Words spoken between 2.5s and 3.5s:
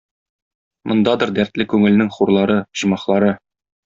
оҗмахлары.